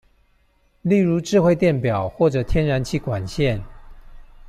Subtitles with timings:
[0.81, 3.61] 例如智慧電錶或者天然氣管線